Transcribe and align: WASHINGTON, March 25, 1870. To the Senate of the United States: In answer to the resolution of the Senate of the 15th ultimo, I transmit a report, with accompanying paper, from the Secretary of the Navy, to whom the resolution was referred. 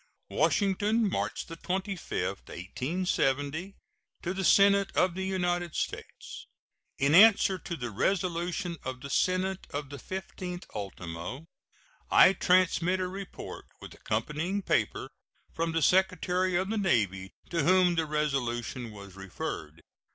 WASHINGTON, 0.31 1.07
March 1.11 1.45
25, 1.45 2.23
1870. 2.47 3.75
To 4.23 4.33
the 4.33 4.43
Senate 4.43 4.91
of 4.97 5.13
the 5.13 5.23
United 5.27 5.75
States: 5.75 6.47
In 6.97 7.13
answer 7.13 7.59
to 7.59 7.75
the 7.75 7.91
resolution 7.91 8.77
of 8.83 9.01
the 9.01 9.11
Senate 9.11 9.67
of 9.69 9.91
the 9.91 9.97
15th 9.97 10.65
ultimo, 10.73 11.45
I 12.09 12.33
transmit 12.33 12.99
a 12.99 13.07
report, 13.07 13.65
with 13.79 13.93
accompanying 13.93 14.63
paper, 14.63 15.07
from 15.53 15.71
the 15.71 15.83
Secretary 15.83 16.55
of 16.55 16.71
the 16.71 16.79
Navy, 16.79 17.29
to 17.51 17.61
whom 17.61 17.93
the 17.93 18.07
resolution 18.07 18.89
was 18.89 19.15
referred. 19.15 19.83